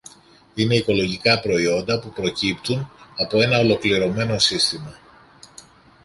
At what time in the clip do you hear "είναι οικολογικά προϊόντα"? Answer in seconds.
0.55-1.99